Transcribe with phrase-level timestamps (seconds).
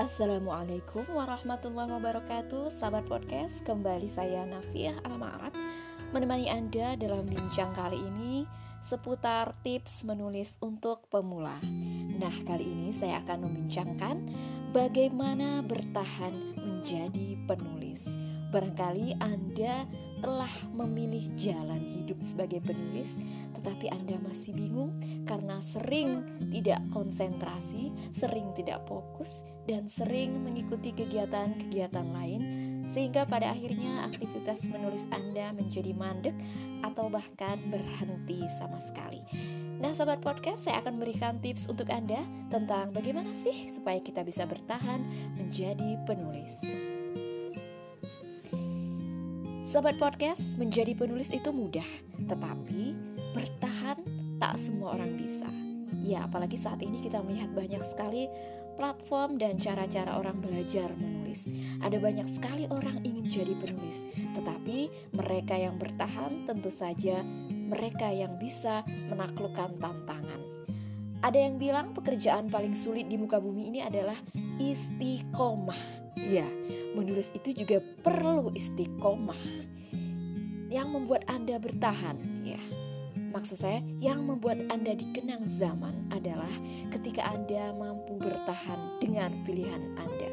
[0.00, 2.72] Assalamualaikum warahmatullahi wabarakatuh.
[2.72, 5.52] Sahabat podcast, kembali saya Nafiah Almarat
[6.16, 8.48] Menemani Anda dalam bincang kali ini
[8.80, 11.52] Seputar tips menulis untuk pemula.
[12.16, 14.16] Nah kali ini saya akan membincangkan
[14.72, 19.86] Bagaimana bertahan menjadi penulis Barangkali Anda
[20.18, 23.14] telah memilih jalan hidup sebagai penulis,
[23.54, 32.06] tetapi Anda masih bingung karena sering tidak konsentrasi, sering tidak fokus, dan sering mengikuti kegiatan-kegiatan
[32.10, 32.42] lain,
[32.82, 36.34] sehingga pada akhirnya aktivitas menulis Anda menjadi mandek
[36.82, 39.22] atau bahkan berhenti sama sekali.
[39.78, 42.18] Nah, sobat podcast, saya akan memberikan tips untuk Anda
[42.50, 45.00] tentang bagaimana sih supaya kita bisa bertahan
[45.38, 46.66] menjadi penulis.
[49.70, 51.86] Sobat podcast, menjadi penulis itu mudah,
[52.26, 52.90] tetapi
[53.30, 54.02] bertahan
[54.42, 55.46] tak semua orang bisa.
[56.02, 58.26] Ya, apalagi saat ini kita melihat banyak sekali
[58.74, 61.46] platform dan cara-cara orang belajar menulis.
[61.86, 64.02] Ada banyak sekali orang ingin jadi penulis,
[64.34, 70.40] tetapi mereka yang bertahan tentu saja mereka yang bisa menaklukkan tantangan.
[71.22, 74.18] Ada yang bilang pekerjaan paling sulit di muka bumi ini adalah
[74.58, 75.99] istiqomah.
[76.28, 76.44] Ya,
[76.92, 79.40] menulis itu juga perlu istiqomah
[80.70, 82.60] yang membuat Anda bertahan, ya.
[83.30, 86.50] Maksud saya, yang membuat Anda dikenang zaman adalah
[86.94, 90.30] ketika Anda mampu bertahan dengan pilihan Anda.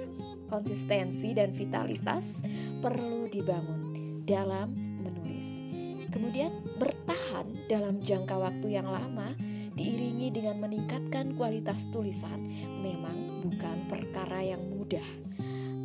[0.48, 2.42] Konsistensi dan vitalitas
[2.80, 5.62] perlu dibangun dalam menulis.
[6.10, 9.34] Kemudian, bertahan dalam jangka waktu yang lama
[9.78, 12.50] diiringi dengan meningkatkan kualitas tulisan
[12.82, 15.06] memang bukan perkara yang mudah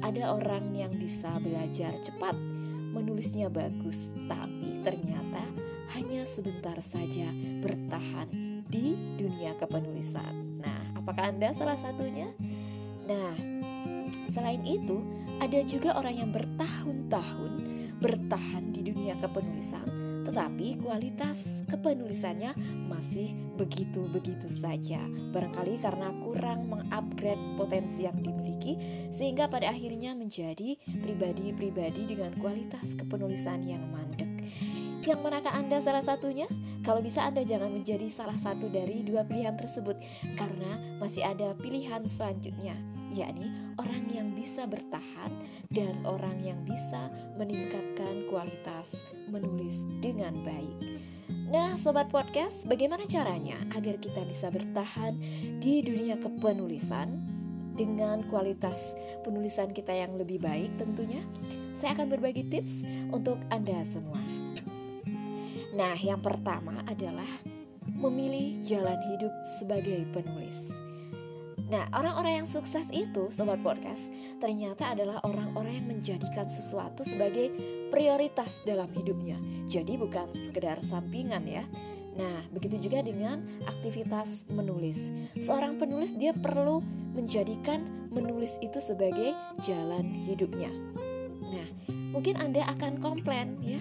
[0.02, 2.34] ada orang yang bisa belajar cepat,
[2.92, 5.46] menulisnya bagus, tapi ternyata
[5.94, 7.30] hanya sebentar saja
[7.62, 8.28] bertahan
[8.66, 10.58] di dunia kepenulisan.
[10.58, 12.34] Nah, apakah Anda salah satunya?
[13.06, 13.32] Nah,
[14.26, 14.98] selain itu,
[15.38, 17.52] ada juga orang yang bertahun-tahun
[18.02, 19.82] bertahan di dunia kepenulisan
[20.22, 22.54] tetapi kualitas kepenulisannya
[22.86, 25.02] masih begitu-begitu saja.
[25.34, 28.78] Barangkali karena kurang mengupgrade potensi yang dimiliki
[29.10, 34.30] sehingga pada akhirnya menjadi pribadi-pribadi dengan kualitas kepenulisan yang mandek.
[35.02, 36.46] Yang manakah Anda salah satunya?
[36.82, 40.02] Kalau bisa Anda jangan menjadi salah satu dari dua pilihan tersebut
[40.34, 42.74] karena masih ada pilihan selanjutnya,
[43.14, 45.30] yakni orang yang bisa bertahan
[45.70, 47.06] dan orang yang bisa
[47.38, 50.98] meningkatkan kualitas menulis dengan baik.
[51.54, 55.14] Nah, sobat podcast, bagaimana caranya agar kita bisa bertahan
[55.62, 57.14] di dunia kepenulisan
[57.78, 61.22] dengan kualitas penulisan kita yang lebih baik tentunya?
[61.78, 62.82] Saya akan berbagi tips
[63.14, 64.41] untuk Anda semua.
[65.72, 67.28] Nah, yang pertama adalah
[67.96, 70.68] memilih jalan hidup sebagai penulis.
[71.72, 77.48] Nah, orang-orang yang sukses itu, sobat podcast, ternyata adalah orang-orang yang menjadikan sesuatu sebagai
[77.88, 79.40] prioritas dalam hidupnya.
[79.64, 81.64] Jadi bukan sekedar sampingan ya.
[82.20, 85.08] Nah, begitu juga dengan aktivitas menulis.
[85.40, 86.84] Seorang penulis dia perlu
[87.16, 87.80] menjadikan
[88.12, 89.32] menulis itu sebagai
[89.64, 90.68] jalan hidupnya.
[91.48, 91.68] Nah,
[92.12, 93.80] mungkin Anda akan komplain ya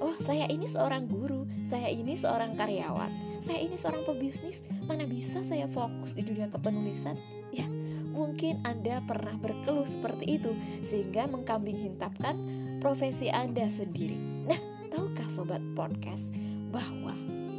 [0.00, 5.44] oh saya ini seorang guru, saya ini seorang karyawan, saya ini seorang pebisnis, mana bisa
[5.44, 7.16] saya fokus di dunia kepenulisan?
[7.52, 7.68] Ya,
[8.12, 12.36] mungkin Anda pernah berkeluh seperti itu sehingga mengkambing hitamkan
[12.80, 14.16] profesi Anda sendiri.
[14.48, 16.36] Nah, tahukah sobat podcast
[16.72, 17.12] bahwa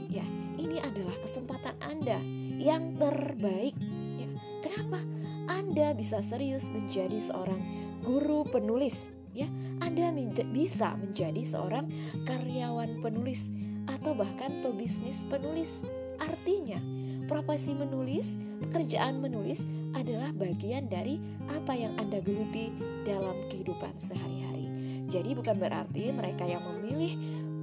[0.10, 0.26] ya,
[0.58, 2.18] ini adalah kesempatan Anda
[2.58, 3.78] yang terbaik.
[4.18, 4.30] Ya,
[4.66, 5.00] kenapa?
[5.50, 7.60] Anda bisa serius menjadi seorang
[8.02, 9.48] guru penulis ya
[9.82, 10.12] Anda
[10.52, 11.88] bisa menjadi seorang
[12.28, 13.50] karyawan penulis
[13.90, 15.84] atau bahkan pebisnis penulis.
[16.22, 16.78] Artinya
[17.26, 19.64] profesi menulis pekerjaan menulis
[19.96, 21.20] adalah bagian dari
[21.52, 22.72] apa yang Anda geluti
[23.08, 24.68] dalam kehidupan sehari-hari.
[25.12, 27.20] Jadi bukan berarti mereka yang memilih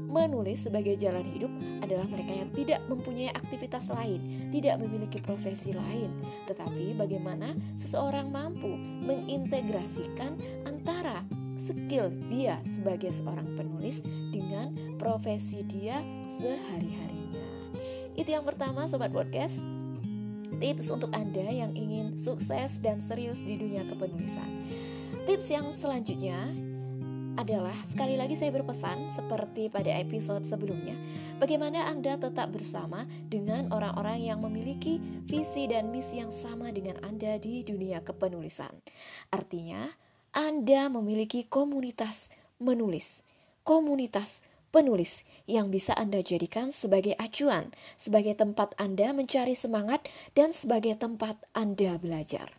[0.09, 1.53] menulis sebagai jalan hidup
[1.85, 6.09] adalah mereka yang tidak mempunyai aktivitas lain, tidak memiliki profesi lain,
[6.49, 8.73] tetapi bagaimana seseorang mampu
[9.05, 10.33] mengintegrasikan
[10.65, 11.25] antara
[11.69, 14.01] skill dia sebagai seorang penulis
[14.33, 16.01] dengan profesi dia
[16.41, 17.45] sehari-harinya.
[18.17, 19.61] Itu yang pertama sobat podcast.
[20.59, 24.67] Tips untuk Anda yang ingin sukses dan serius di dunia kepenulisan.
[25.29, 26.41] Tips yang selanjutnya
[27.39, 30.99] adalah sekali lagi saya berpesan seperti pada episode sebelumnya,
[31.39, 34.99] bagaimana Anda tetap bersama dengan orang-orang yang memiliki
[35.31, 38.75] visi dan misi yang sama dengan Anda di dunia kepenulisan.
[39.31, 39.87] Artinya,
[40.37, 42.29] anda memiliki komunitas
[42.61, 43.25] menulis,
[43.65, 50.05] komunitas penulis yang bisa Anda jadikan sebagai acuan, sebagai tempat Anda mencari semangat,
[50.37, 52.53] dan sebagai tempat Anda belajar.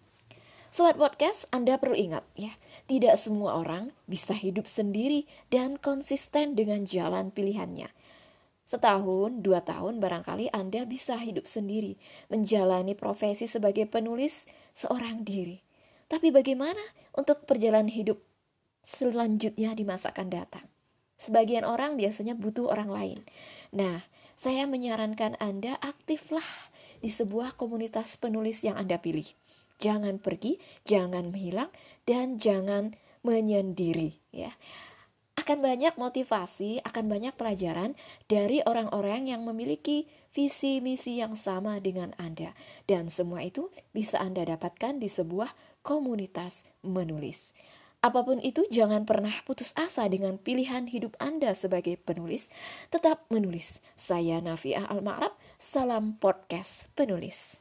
[0.70, 2.54] Sobat podcast, Anda perlu ingat ya,
[2.86, 7.90] tidak semua orang bisa hidup sendiri dan konsisten dengan jalan pilihannya.
[8.66, 11.98] Setahun, dua tahun barangkali Anda bisa hidup sendiri,
[12.30, 14.46] menjalani profesi sebagai penulis
[14.78, 15.69] seorang diri.
[16.10, 16.82] Tapi bagaimana
[17.14, 18.18] untuk perjalanan hidup
[18.82, 20.66] selanjutnya di masa akan datang?
[21.16, 23.20] Sebagian orang biasanya butuh orang lain.
[23.72, 24.02] Nah,
[24.34, 29.28] saya menyarankan Anda aktiflah di sebuah komunitas penulis yang Anda pilih
[29.80, 31.72] jangan pergi, jangan menghilang,
[32.04, 34.20] dan jangan menyendiri.
[34.30, 34.52] Ya,
[35.40, 37.96] akan banyak motivasi, akan banyak pelajaran
[38.28, 42.54] dari orang-orang yang memiliki visi misi yang sama dengan Anda,
[42.86, 45.50] dan semua itu bisa Anda dapatkan di sebuah
[45.82, 47.56] komunitas menulis.
[48.00, 52.48] Apa pun itu, jangan pernah putus asa dengan pilihan hidup Anda sebagai penulis.
[52.88, 53.84] Tetap menulis.
[54.00, 57.60] Saya Nafiah Al-Ma'rab, salam podcast penulis.